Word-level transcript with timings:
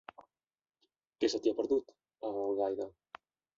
Què 1.19 1.29
se 1.35 1.43
t'hi 1.45 1.53
ha 1.53 1.59
perdut, 1.61 1.95
a 2.31 2.35
Algaida? 2.47 2.91